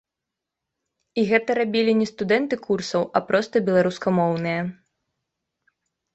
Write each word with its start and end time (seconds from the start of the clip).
І 1.23 1.25
гэта 1.31 1.55
рабілі 1.59 1.93
не 1.99 2.07
студэнты 2.13 2.55
курсаў, 2.65 3.01
а 3.19 3.23
проста 3.29 3.55
беларускамоўныя. 3.69 4.61